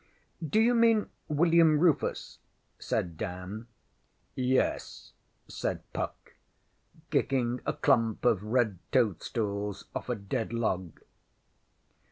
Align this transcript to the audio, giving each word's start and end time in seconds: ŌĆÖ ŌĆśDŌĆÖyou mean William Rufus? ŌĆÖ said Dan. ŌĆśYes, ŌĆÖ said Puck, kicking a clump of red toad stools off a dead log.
ŌĆÖ 0.43 0.49
ŌĆśDŌĆÖyou 0.49 0.77
mean 0.79 1.09
William 1.27 1.79
Rufus? 1.79 2.39
ŌĆÖ 2.79 2.83
said 2.83 3.17
Dan. 3.17 3.67
ŌĆśYes, 4.35 5.11
ŌĆÖ 5.47 5.51
said 5.51 5.93
Puck, 5.93 6.35
kicking 7.11 7.61
a 7.67 7.73
clump 7.73 8.25
of 8.25 8.41
red 8.41 8.79
toad 8.91 9.21
stools 9.21 9.85
off 9.93 10.09
a 10.09 10.15
dead 10.15 10.53
log. 10.53 11.01